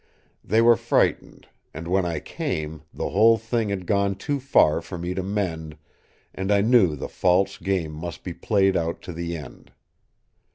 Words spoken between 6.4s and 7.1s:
I knew the